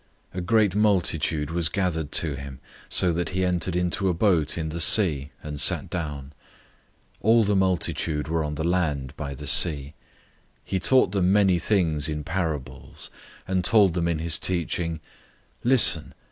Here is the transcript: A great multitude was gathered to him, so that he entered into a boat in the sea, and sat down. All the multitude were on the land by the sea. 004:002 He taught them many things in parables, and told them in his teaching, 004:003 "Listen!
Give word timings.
A 0.33 0.41
great 0.41 0.75
multitude 0.75 1.51
was 1.51 1.69
gathered 1.69 2.11
to 2.13 2.33
him, 2.35 2.59
so 2.89 3.11
that 3.11 3.29
he 3.29 3.45
entered 3.45 3.75
into 3.75 4.09
a 4.09 4.15
boat 4.15 4.57
in 4.57 4.69
the 4.69 4.79
sea, 4.81 5.29
and 5.43 5.61
sat 5.61 5.91
down. 5.91 6.33
All 7.21 7.43
the 7.43 7.55
multitude 7.55 8.27
were 8.27 8.43
on 8.43 8.55
the 8.55 8.63
land 8.67 9.15
by 9.15 9.35
the 9.35 9.45
sea. 9.45 9.89
004:002 10.65 10.65
He 10.65 10.79
taught 10.79 11.11
them 11.11 11.31
many 11.31 11.59
things 11.59 12.09
in 12.09 12.23
parables, 12.23 13.11
and 13.47 13.63
told 13.63 13.93
them 13.93 14.07
in 14.07 14.17
his 14.17 14.39
teaching, 14.39 14.93
004:003 14.95 14.99
"Listen! 15.65 16.13